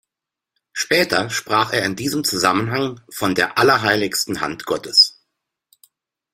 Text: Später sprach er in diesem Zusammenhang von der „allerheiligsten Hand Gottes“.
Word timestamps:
Später 0.73 1.29
sprach 1.29 1.73
er 1.73 1.85
in 1.85 1.95
diesem 1.95 2.23
Zusammenhang 2.23 3.01
von 3.11 3.35
der 3.35 3.59
„allerheiligsten 3.59 4.41
Hand 4.41 4.65
Gottes“. 4.65 5.21